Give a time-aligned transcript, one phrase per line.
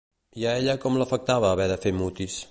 [0.43, 2.39] I a ella com l'afectava haver de fer mutis?